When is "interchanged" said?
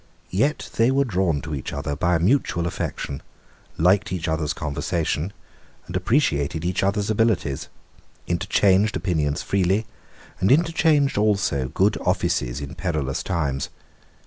8.25-8.95, 10.51-11.19